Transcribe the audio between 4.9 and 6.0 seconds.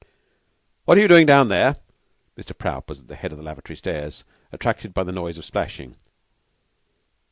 by the noise of splashing.